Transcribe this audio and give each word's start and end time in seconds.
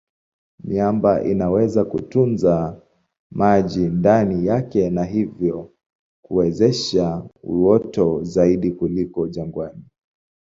Miamba 0.63 1.23
inaweza 1.23 1.85
kutunza 1.85 2.81
maji 3.31 3.79
ndani 3.87 4.45
yake 4.45 4.89
na 4.89 5.03
hivyo 5.03 5.71
kuwezesha 6.21 7.23
uoto 7.43 8.23
zaidi 8.23 8.71
kuliko 8.71 9.27
jangwani. 9.27 9.83